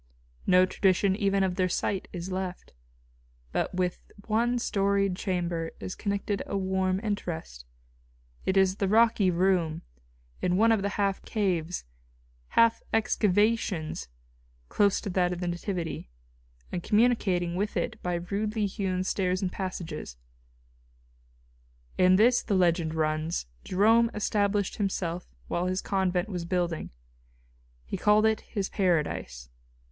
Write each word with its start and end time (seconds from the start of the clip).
No 0.47 0.65
tradition 0.65 1.15
even 1.15 1.43
of 1.43 1.57
their 1.57 1.69
site 1.69 2.07
is 2.11 2.31
left. 2.31 2.73
But 3.51 3.75
with 3.75 4.01
one 4.25 4.57
storied 4.57 5.15
chamber 5.15 5.73
is 5.79 5.93
connected 5.93 6.41
a 6.47 6.57
warm 6.57 6.99
interest. 7.03 7.65
It 8.43 8.57
is 8.57 8.77
the 8.77 8.87
rocky 8.87 9.29
room, 9.29 9.83
in 10.41 10.57
one 10.57 10.71
of 10.71 10.81
the 10.81 10.97
half 10.97 11.21
caves, 11.23 11.85
half 12.57 12.81
excavations, 12.91 14.07
close 14.69 15.01
to 15.01 15.09
that 15.11 15.33
of 15.33 15.39
the 15.39 15.47
Nativity, 15.47 16.09
and 16.71 16.81
communicating 16.81 17.53
with 17.55 17.77
it 17.77 18.01
by 18.01 18.15
rudely 18.15 18.65
hewn 18.65 19.03
stairs 19.03 19.43
and 19.43 19.51
passages. 19.51 20.17
In 21.99 22.15
this, 22.15 22.41
the 22.41 22.55
legend 22.55 22.95
runs, 22.95 23.45
Jerome 23.63 24.09
established 24.15 24.77
himself 24.77 25.27
while 25.47 25.67
his 25.67 25.79
convent 25.79 26.27
was 26.27 26.43
building. 26.43 26.89
He 27.85 27.97
called 27.97 28.25
it 28.25 28.41
his 28.41 28.67
paradise. 28.67 29.47